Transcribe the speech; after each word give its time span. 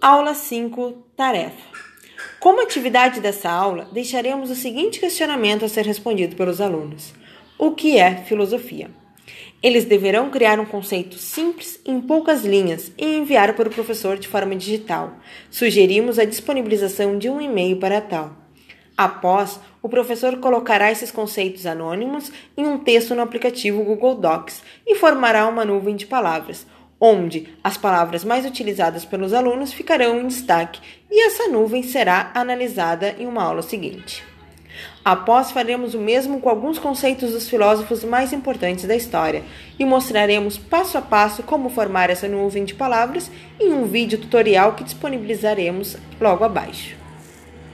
Aula 0.00 0.32
5 0.32 0.92
Tarefa. 1.16 1.60
Como 2.38 2.62
atividade 2.62 3.18
dessa 3.20 3.50
aula, 3.50 3.88
deixaremos 3.90 4.48
o 4.48 4.54
seguinte 4.54 5.00
questionamento 5.00 5.64
a 5.64 5.68
ser 5.68 5.84
respondido 5.84 6.36
pelos 6.36 6.60
alunos: 6.60 7.12
O 7.58 7.72
que 7.72 7.98
é 7.98 8.14
filosofia? 8.14 8.92
Eles 9.60 9.86
deverão 9.86 10.30
criar 10.30 10.60
um 10.60 10.64
conceito 10.64 11.18
simples 11.18 11.80
em 11.84 12.00
poucas 12.00 12.44
linhas 12.44 12.92
e 12.96 13.16
enviar 13.16 13.56
para 13.56 13.68
o 13.68 13.74
professor 13.74 14.16
de 14.16 14.28
forma 14.28 14.54
digital. 14.54 15.14
Sugerimos 15.50 16.16
a 16.20 16.24
disponibilização 16.24 17.18
de 17.18 17.28
um 17.28 17.40
e-mail 17.40 17.78
para 17.78 18.00
tal. 18.00 18.36
Após, 18.96 19.58
o 19.82 19.88
professor 19.88 20.36
colocará 20.38 20.92
esses 20.92 21.10
conceitos 21.10 21.66
anônimos 21.66 22.30
em 22.56 22.64
um 22.64 22.78
texto 22.78 23.16
no 23.16 23.22
aplicativo 23.22 23.82
Google 23.82 24.14
Docs 24.14 24.62
e 24.86 24.94
formará 24.94 25.48
uma 25.48 25.64
nuvem 25.64 25.96
de 25.96 26.06
palavras 26.06 26.64
onde 27.00 27.48
as 27.62 27.76
palavras 27.76 28.24
mais 28.24 28.44
utilizadas 28.44 29.04
pelos 29.04 29.32
alunos 29.32 29.72
ficarão 29.72 30.20
em 30.20 30.26
destaque 30.26 30.80
e 31.10 31.26
essa 31.26 31.48
nuvem 31.48 31.82
será 31.82 32.30
analisada 32.34 33.14
em 33.18 33.26
uma 33.26 33.42
aula 33.42 33.62
seguinte. 33.62 34.24
Após, 35.04 35.50
faremos 35.50 35.94
o 35.94 35.98
mesmo 35.98 36.40
com 36.40 36.48
alguns 36.48 36.78
conceitos 36.78 37.32
dos 37.32 37.48
filósofos 37.48 38.04
mais 38.04 38.32
importantes 38.32 38.84
da 38.84 38.94
história 38.94 39.42
e 39.78 39.84
mostraremos 39.84 40.58
passo 40.58 40.98
a 40.98 41.02
passo 41.02 41.42
como 41.42 41.70
formar 41.70 42.10
essa 42.10 42.28
nuvem 42.28 42.64
de 42.64 42.74
palavras 42.74 43.30
em 43.58 43.72
um 43.72 43.84
vídeo 43.86 44.18
tutorial 44.18 44.74
que 44.74 44.84
disponibilizaremos 44.84 45.96
logo 46.20 46.44
abaixo. 46.44 47.07